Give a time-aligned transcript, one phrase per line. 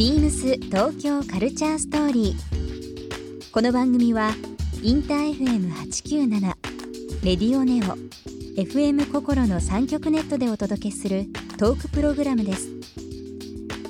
[0.00, 3.52] ビームス東京カルチャーストーリー。
[3.52, 4.30] この番組は
[4.82, 6.40] インター FM897
[7.22, 7.98] レディオネオ
[8.58, 11.26] FM 心の三極ネットでお届けする
[11.58, 12.70] トークプログラムです。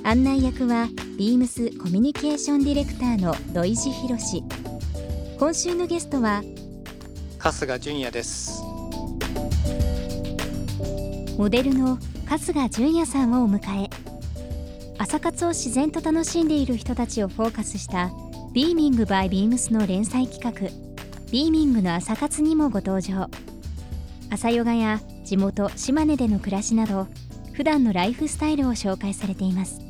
[0.02, 4.42] 案内役はビームスコミュニケーションディレクターの土井博志。
[5.38, 6.42] 今週のゲストは
[7.38, 8.60] 春日純也です。
[11.38, 13.99] モデルの春日純也さんをお迎え
[15.00, 18.10] 朝活を自然と楽しんでいる人たちをフォーカスした
[18.52, 20.68] 「ビーミングバイビームスの連載企画
[21.32, 23.30] 「ビーミングの朝活」にもご登場。
[24.28, 27.06] 朝ヨガや地元島根での暮らしなど
[27.54, 29.80] 普段のライフスタイルを紹介されています。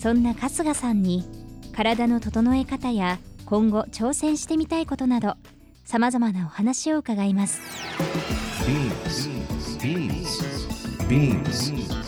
[0.00, 1.24] そんな春日さんに
[1.72, 5.36] 体の整え方や今後挑戦してみたいことなど
[5.84, 7.60] さまざまなお話を伺います。
[11.08, 12.07] Beams.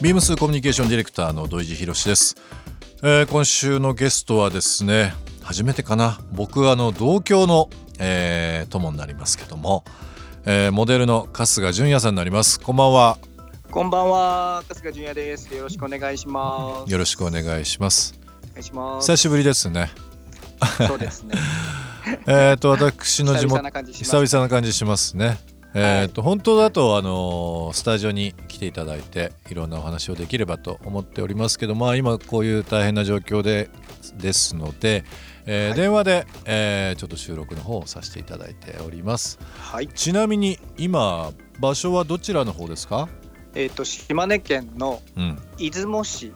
[0.00, 2.36] ビームスコミュニケーションディレクターの土井博です、
[3.02, 5.12] えー、今週のゲストはですね
[5.48, 6.20] 初めてかな。
[6.30, 9.82] 僕はあの同郷の、えー、友になりますけども、
[10.44, 12.60] えー、モデルの春日純也さんになります。
[12.60, 13.16] こんばんは。
[13.70, 14.62] こんばんは。
[14.68, 15.52] 春日純也です。
[15.54, 16.92] よろしくお願いします。
[16.92, 18.14] よろしくお願いします。
[18.50, 19.10] お願いします。
[19.10, 19.90] 久しぶりですね。
[20.86, 21.34] そうですね。
[22.28, 25.38] えっと私の地元久々な感じしますね。
[25.74, 33.68] えーと、はい、本当だと、あのスタジオに来ていただいていろんなお話をできればと思っておりますけど、まあ、今こういう大変な状況で
[34.16, 35.04] ですので、
[35.46, 43.08] えーはい、電話で、えー、ちょっと収録の方をさせていただいております、はい、ちなみに今場所はどちらの方ですか？
[43.54, 45.02] えっ、ー、と島根県の
[45.58, 46.32] 出雲市。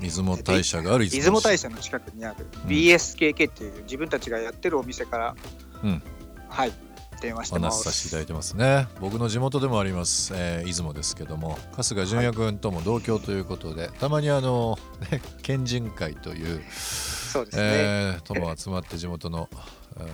[0.00, 5.36] 出雲大社がある出雲大社の近くにある BSKK っていう自分たちがやってるお店から、
[5.82, 6.02] うん、
[6.50, 6.72] はい
[7.20, 8.88] 電話してます話させていただいてますね。
[9.00, 14.78] 僕の地元でもあります、えー、出雲ですけども春日純也君とも同郷ということで、はい、たまにあの、
[15.10, 19.48] ね、県人会というそうですね、えー、とも集まって地元の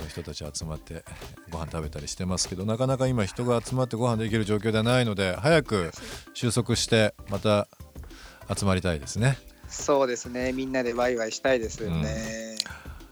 [0.09, 1.05] 人たち集まって
[1.51, 5.93] ご飯食べたりしてますけどなかなか今人が集まってご飯できる状況ではないので早く
[6.35, 7.69] 収束してまた
[8.57, 9.39] 集まりたいですね。
[9.69, 10.53] そうですね。
[10.53, 12.03] みんなでワイワイしたいですよね、うん、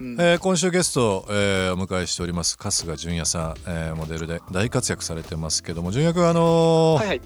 [0.02, 7.20] えー、今週ゲスト、えー、お迎えしております春日純也さん、えー、モデルで大活躍されてますけども純也君あのーはいはい、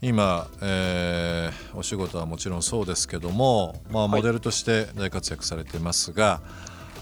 [0.00, 6.40] 今、えー、お仕事はもちろんそうですけども、まあ、モデルとして大活躍されてますが、は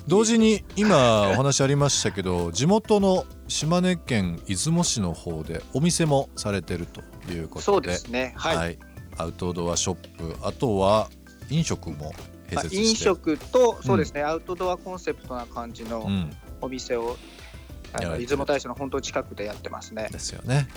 [0.07, 8.79] い、同時に今お話ありましたけど地元の島根県出雲市の方でお店もされてるということでそうですね、はい、はい、
[9.19, 11.09] アウトドアショップあとは
[11.49, 12.13] 飲食も
[12.51, 16.07] 併設飲食とそうですね、うん、アウトドアコンセプトな感じの
[16.61, 17.17] お店を、
[18.01, 20.09] うん、出雲大社の本当近くでやってますね。
[20.11, 20.69] ですよね。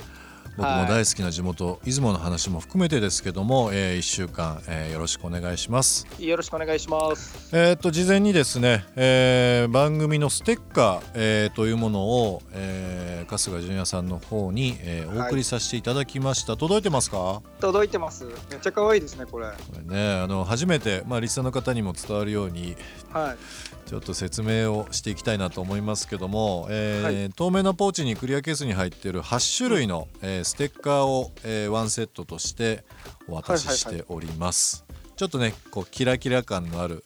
[0.56, 6.06] 僕も大好きな地元、はい、出雲の話も含めてですけども、えー、1週間、えー、よろしくお願いします。
[6.18, 7.48] よろしくお願いします。
[7.52, 17.42] えっと事前にですね、えー、番組のステッカー、えー、というものを、えー、春日純也さんの方に、えー、お送りさせていただきました、はい、届いてますか？
[17.60, 18.24] 届いてます。
[18.24, 19.46] めっちゃ可愛いですねこれ。
[19.46, 22.76] これねあの初めてまあリスナーの方にも伝わるように
[23.14, 23.88] はい。
[23.88, 32.84] ちょっと説明をしていきたいなと思いますけども、えー、はい、透明なポーチにクリアケースに入っている8種類の、えー、ステッカーを、えー、ワンセットとして
[33.28, 37.04] お渡ししております、はいはいはい、ちょっとねこうキラキラ感のある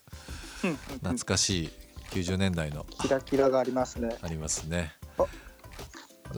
[1.03, 1.71] 懐かしい
[2.11, 2.87] 90年代の。
[3.01, 4.17] キラキラがありますね。
[4.23, 4.98] ありますね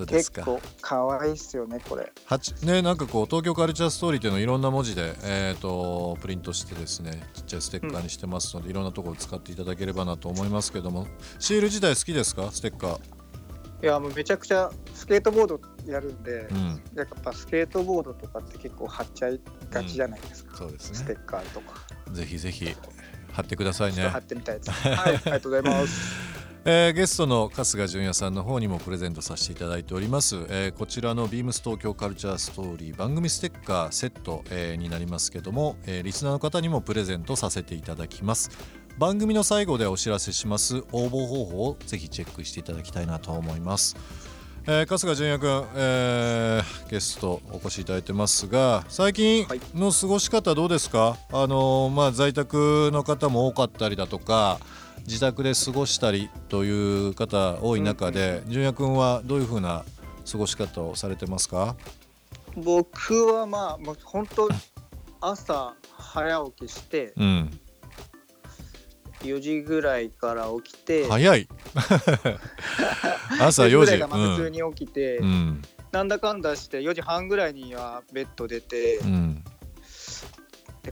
[0.07, 2.13] 結構可愛いっすよねこれ。
[2.63, 11.07] ねなんかこう東京カルチャーストーリーっていうのをいろんな文字で、えーと、プリントしてですねちっちゃいステッカーにしてますので、うん、いろんなところ使っていただければなと思いますけども。
[11.39, 12.51] シール自体好きですか？
[12.53, 13.01] ステッカー。
[13.83, 19.41] いやもうめちゃくちゃスケートボードやるんで、うん、やっぱスケートボードとかって結構貼っちゃい
[19.71, 20.97] がちじゃないですか、うん、そうですね。
[20.99, 21.75] ステッカーとか。
[22.13, 22.77] ぜひぜひ
[23.33, 24.09] 貼ってくださいね。
[24.09, 24.71] 貼ってみたいです。
[24.71, 26.30] はいありがとうございます
[26.67, 38.51] えー、ゲストの春日純也さんの方にもプレゼントさせていただいております、えー、こちらのビームス東京カルチャーストーリー番組ステッカーセット、えー、になりますけども、えー、リスナーの方にもプレゼントさせていただきます。
[38.99, 40.85] 番組の最後でお知らせします。
[40.93, 43.97] 応募方法をぜひチェックしていただきたいなと思います。
[44.67, 54.61] えー、春日純也君、えー、ゲストお越しいただいてますが最近の過ごし方どうですか、あの、まあ、在宅の方も多かったりだとか
[55.07, 59.85] 自宅で過ごしたりという方多い中で、純也君はどういうふうな
[60.31, 61.77] 過ごし方をされてますか？
[62.57, 64.49] 僕はまあもう本当
[65.21, 67.51] 朝早起きして、うん、
[69.21, 71.49] 4時ぐらいから起きて早い。
[73.41, 74.03] 朝4時。
[74.03, 75.63] 普通に起きて、うん、
[75.93, 79.45] なんだかんだして4時半ぐらいにはベッド出て、うん、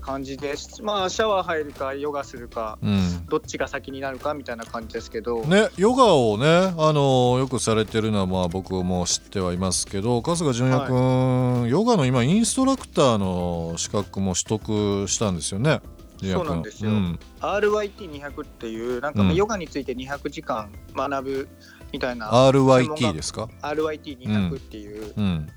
[0.09, 0.83] 感じです。
[0.83, 5.45] まあシャワー入るかヨガするか、うん、どっちが先になるかみたいな感じですけど。
[5.45, 15.83] ねヨガをねあのよくされてるのはまあ僕も知ってはいますけど春日純也君、はい、ヨガの今インストラクターの資格も取得したんですよね
[16.23, 21.49] そうなんですよ、うん、RYT200 っていうなんかヨガについて200時間学ぶ
[21.93, 25.49] みたいな、RYT ですか？RYT200 っていう、うん、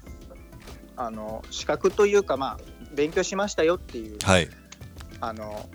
[0.96, 4.50] あの資格というかまあ勉強しましたよっていう、はい、
[5.20, 5.70] あの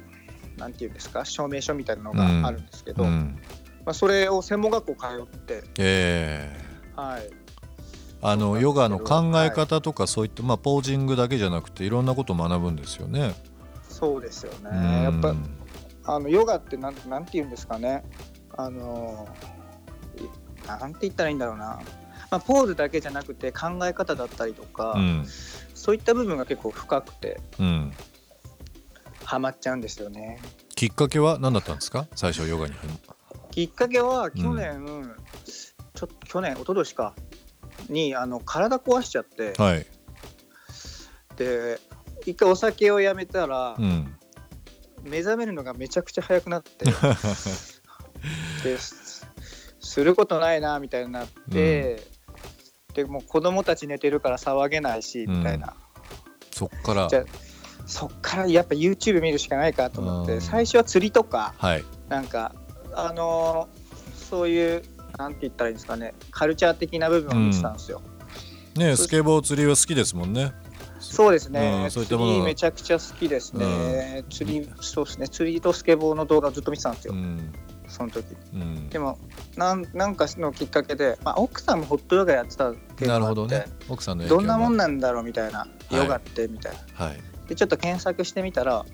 [0.56, 3.38] なんていうんですか証明書みたいなのがあるんですけど、うん、
[3.84, 7.30] まあ、それを専門学校通って、えー、はい
[8.22, 13.34] あのヨガの考え方とかそういった、まあ、ポージングだけじゃなくていろんなことを学ぶんですよね。
[13.88, 15.02] そうですよね。
[15.04, 15.34] やっぱ
[16.04, 18.04] あのヨガってなんなんて言うんですかね。
[18.56, 19.28] あの
[20.66, 21.78] なんて言ったらいいんだろうな。
[22.30, 25.26] まあ、ポーズだけじゃなくて考え方だったりとか、うん、
[25.74, 27.92] そういった部分が結構深くて、うん、
[29.24, 30.40] ハマっちゃうんですよね。
[30.74, 32.06] きっかけは何だったんですか？
[32.14, 32.74] 最初ヨガに
[33.50, 35.16] きっかけは去年、うん、
[35.94, 37.14] ちょ去年一昨年か。
[37.88, 39.86] にあの体壊しちゃって、はい、
[41.36, 41.78] で
[42.22, 44.16] 一回お酒をやめたら、うん、
[45.02, 46.86] 目覚めるのがめちゃくちゃ早くなって。
[48.64, 52.00] ですることないなみたいになって、うん、
[52.96, 55.74] でも子供たち寝てるから騒げないし、みたいな。
[56.50, 57.08] そっから。
[57.08, 57.24] じゃ
[57.86, 62.52] そっからやっぱ YouTube 見るしかないかと思って最初は釣りとか、はい、なんか
[62.92, 64.82] あのー、そういう
[65.16, 68.02] なんて言ったらいいんですかねカルチャー的な部分を見てたんですよ、
[68.74, 70.52] ねスケボー釣りは好きですもんね。
[70.98, 75.28] そうですね、うん、そういったもりめちゃくちゃ好きですね、うん、釣りそうですね。
[75.28, 77.52] 釣りとスケボーの動画をずっと見てたんですよ、うん、
[77.96, 78.26] その時、
[78.90, 79.18] でも
[79.56, 88.84] なんなんかのきっかけで、まあ、奥さんもホットヨガやってたっていうのがあって、ね、奥さんのどんなもんなんだろうみたいな、ヨガってみたいな、はい、でちょっと検索してみたら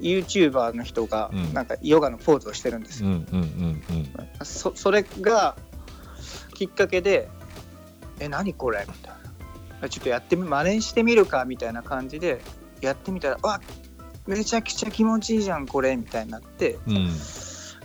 [0.00, 3.10] YouTuber の人がなんかヨガのポーズをしてるんですよ、
[4.42, 5.56] そそれが
[6.54, 7.28] きっかけで
[8.18, 9.14] 「え何これ?」みたい
[9.80, 11.44] なちょっとやってみ真似してみるか？
[11.44, 12.40] みたいな感じで
[12.80, 13.60] やってみたらわ
[14.26, 16.78] めちゃくちゃ気持ちいいじゃんこれみたいになって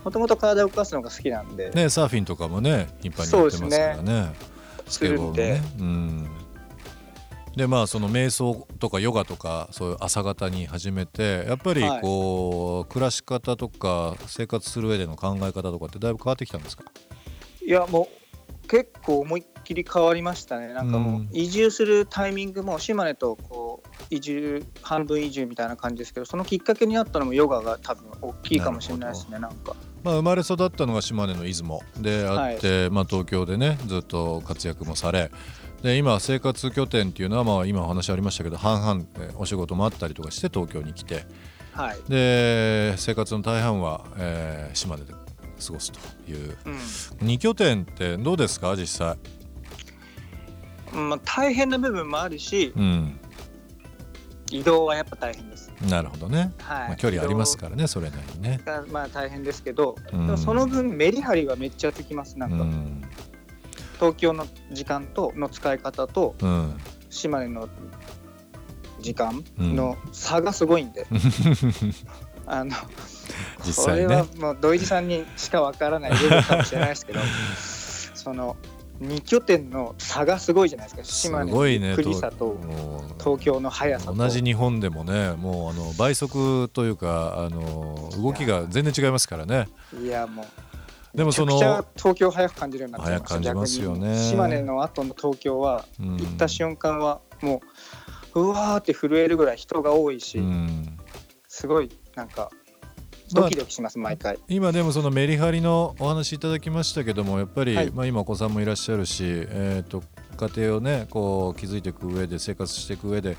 [0.04, 1.70] もともと体を動かすのが好きなんで。
[1.72, 4.34] ねサーフィンとかもね頻繁にやってますからね。
[4.88, 5.62] スケボーもね。
[5.80, 6.28] うん。
[7.56, 16.84] でまあその瞑想とかヨガとかそういう朝方に始めてやっぱりこう、はい、暮らし方とか生活する上での考え方とかってだいぶ変わってきたんですか？
[17.64, 18.10] いやも
[18.64, 20.74] う結構思いっきり変わりましたね。
[20.74, 23.63] なんかもう移住するタイミングも島根とこう
[24.14, 29.76] 移住半分移住みたいな感じですけどそのきっかけになったのもヨガが多分大きいかもしれないですねなんか。
[30.04, 35.32] まあ、生まれ育ったのが島根の出雲であって、はい、まあ、東京でねずっと活躍もされ
[35.82, 41.26] で今生活拠点っていうのは、まあ、今お話ありましたけど半々お仕事もあったりとかして東京に来て、
[41.72, 45.20] はい、で生活の大半は、えー、島根で過
[45.72, 49.18] ごすという、うん、2拠点ってどうですか実際？
[50.94, 53.20] まあ、大変な部分もあるし、うん、
[54.54, 55.72] 移動はやっぱ大変です。
[55.90, 56.54] なるほどね。
[56.60, 58.60] はい、まあ、距離ありますからね、それなりにね。
[58.92, 62.38] まあ大変ですけど、うん、でもその分メリハリはめっちゃつきます。
[62.38, 63.02] なんか、うん、
[63.96, 66.78] 東京の時間との使い方と、うん、
[67.10, 67.68] 島根の
[69.02, 71.08] 時間の差がすごいんで。
[72.46, 72.76] あの
[73.66, 77.22] 実際、ね、これはもう土井さんにしかわからない部分かもしれないですけど
[78.14, 78.58] その
[79.02, 81.04] 2拠点の差がすごいじゃないですか。
[81.04, 82.58] 島根のゆっくりさと
[83.20, 89.68] 東京の速さ同じ日本でもねもうあの倍速というかあの動きが全然違いますからね。
[90.02, 90.46] いやもう
[91.16, 91.58] でもその
[91.96, 94.18] 東京早く感じるようになってま感じますよね。
[94.18, 97.62] 島根の後の東京は、行った瞬間はも
[98.34, 100.42] ううわーって震えるぐらい人が多いし、
[101.48, 102.50] すごいなんか
[103.34, 104.38] ドキドキします、毎回。
[104.48, 110.04] 今でもそのメリハリのお話いただきましたけどもやっぱり、はい、まあ、今お子さんもいらっしゃるし、えーと、
[110.38, 113.38] 家庭をねこう築いていく上で生活していく上で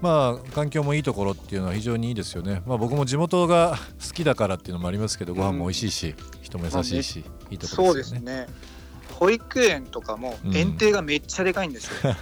[0.00, 8.26] まあ環境もいいところっていうのは非常にいいですよね、まあ、僕も地元が好きだからっていうのもありますけどご飯も美味しいし、うん、人も優しいし、いいところですよね。
[8.26, 8.74] そうですね。
[9.12, 12.14] 保育園とかも園庭がめっちゃでかいんですよ、うん、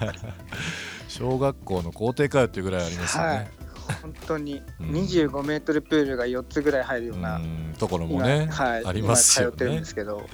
[1.08, 3.61] 小学校の校庭かよっていうぐらいありますよね、はい
[4.02, 4.62] 本当に。
[4.80, 7.40] 25メートルプールが4つぐらい入るような、
[7.78, 9.52] ところもね、はい、ありますよね。
[9.52, 10.28] 通ってるんですけど、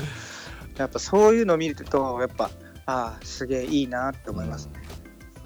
[0.77, 2.51] やっぱそういうのを見るとやっぱ
[2.87, 4.73] ああすげえいいなって思いますね。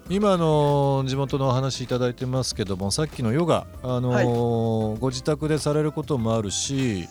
[0.09, 7.07] 今の地元のお話いただいてますけどもさっきのヨガ、あのーはい、ご自宅でされることもあるし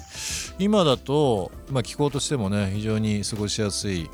[0.59, 4.11] 今だと、まあ、気候としてもね非常に過ごしやすい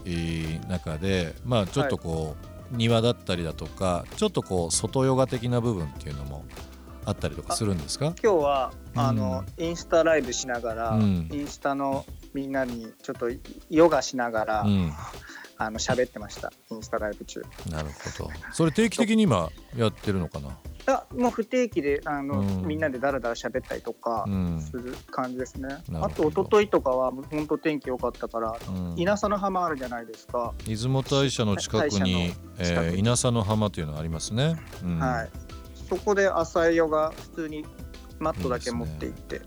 [0.68, 6.44] 中で、まあ、ちょっとこう、はい、庭だったりだとかちょっとこう外ヨガ的な部分っていうのも
[7.04, 8.14] あったりとかするんですか？
[8.22, 13.30] 今日は、うん、あのインスタライブしながら、うん、インスタのみんなにちょっと
[13.70, 14.92] ヨガしながら、うん、
[15.58, 16.52] あの喋ってました。
[16.70, 17.42] インスタライブ中。
[17.70, 18.30] なるほど。
[18.52, 20.56] それ定期的に今やってるのかな？
[20.86, 24.24] あもう不定期であの、うん、みんなでだらだら喋ったりとか
[24.58, 30.54] する感じですね、うん、あと一昨日とかは本当天気良かったから、うん、稲佐の浜あるじゃないですか。
[30.64, 34.56] 出雲大社の近くに、えー、稲佐の浜というのがありますね、
[34.98, 35.30] はい。
[35.90, 37.66] そこで朝ヨガ普通に
[38.18, 39.42] マットだけ持って行って、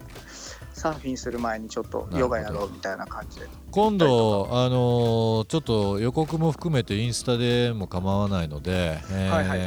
[0.81, 3.47] サーフィンする前にちょっとヨガやろうみたいな感じで。
[3.69, 9.47] 今度あのー、ちょっと予告も含めてインスタでも構わないので、えーはい。
[9.47, 9.59] はい、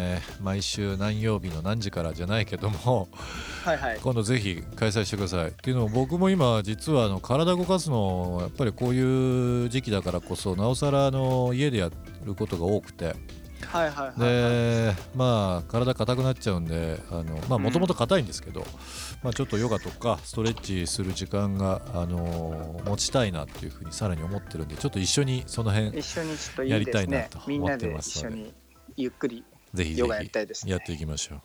[0.43, 3.09] 毎週何曜日の何時からじゃないけども
[3.65, 5.49] はい、はい、今度ぜひ開催してください。
[5.51, 11.91] っていうのも僕も今実はあの体動かすのやっぱりこういう時期だからこそなおさらあの家でや
[12.25, 13.15] ることが多くて
[13.67, 16.99] はいはいはい、でまあ体硬くなっちゃうんで
[17.49, 18.67] もともと硬いんですけど、うん、
[19.23, 25.97] まあ、ちょっとヨガとかストレッチする時間が、あのー、持ちたいなっていうふうにさらに思ってるんでちょっと一緒にその辺
[26.69, 28.25] やりたいなと思ってます。
[28.25, 28.51] ので、ね、
[28.97, 31.41] ゆっくりぜひぜひやっていきましょう。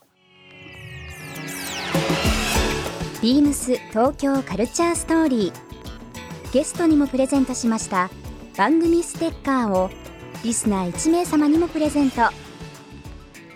[3.22, 5.70] ビームス東京カルチャーストーリー。
[6.52, 8.10] ゲストにもプレゼントしました
[8.58, 9.92] 番組ステッカーを
[10.44, 12.22] リスナー1名様にもプレゼント。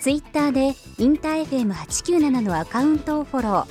[0.02, 3.68] ツイッターでインター FM897 のアカウントをフォロー。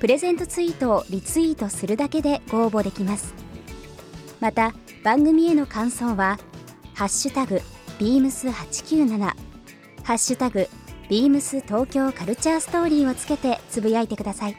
[0.00, 3.34] プレゼントツイートをリツイートするだけでご応募できます。
[4.40, 4.72] また
[5.04, 6.38] 番組への感想は
[6.94, 7.60] 「ハッシュタグ
[7.98, 9.34] ビームス8 9 7ハ
[10.14, 10.68] ッシュタグ
[11.10, 14.56] ビームス東京カルチャーストーリーをつけてつぶやいてください。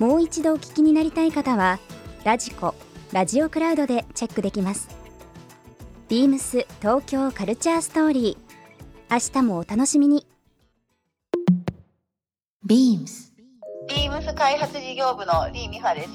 [0.00, 1.78] もう一度お聞きになりたい方は
[2.24, 2.74] ラジコ
[3.12, 5.03] ラジオクラウドでチェックできます。
[6.14, 9.12] ビームス東京カルチャーストーリー。
[9.12, 10.24] 明日もお楽しみに。
[12.64, 13.34] ビームス。
[13.88, 16.10] ビームス開発事業部のリー・ミファです。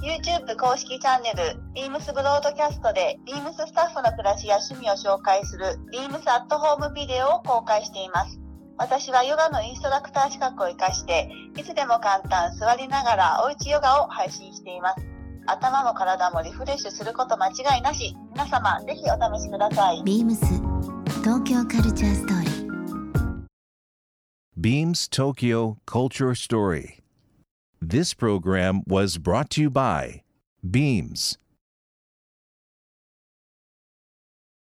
[0.00, 8.38] YouTube 公式チャンネルビームスブロードキャストでビームススタッフの暮らしや趣味を紹介するビームスアットホームビデオを公開しています。
[8.78, 15.11] 私はヨガのインストラクター資格を活かしていつでも簡単座りながらおうちヨガを配信しています。
[15.46, 20.44] 頭も体もリフレッシュすること間違いなし皆様ぜひお試しくださいビームス
[21.22, 22.52] 東京カルチャーストーリー
[24.60, 27.00] Beams Tokyo Culture Story
[27.80, 30.22] This program was brought to you by
[30.68, 31.38] Beams